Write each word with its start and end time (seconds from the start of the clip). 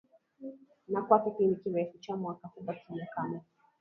na 0.91 1.01
kwa 1.01 1.19
kipindi 1.23 1.55
kirefu 1.61 1.97
cha 1.99 2.15
mwaka 2.15 2.47
hubakia 2.47 3.05
kame 3.15 3.41